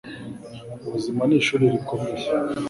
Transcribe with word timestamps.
ubuzima 0.85 1.21
nishuli 1.25 1.65
rikomeye 1.73 2.25